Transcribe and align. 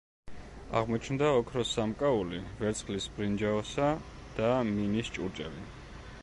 აღმოჩნდა 0.77 1.27
ოქროს 1.41 1.73
სამკაული, 1.77 2.39
ვერცხლის 2.63 3.07
ბრინჯაოსა 3.19 3.91
და 4.41 4.51
მინის 4.73 5.13
ჭურჭელი. 5.19 5.65